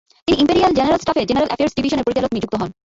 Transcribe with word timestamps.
তিনি 0.25 0.35
imperial 0.43 0.71
general 0.79 1.01
স্টাফের 1.01 1.27
general 1.29 1.49
affairs 1.51 1.73
ডিভিশনের 1.77 2.05
পরিচালক 2.05 2.31
নিযুক্ত 2.35 2.53
হন। 2.61 2.69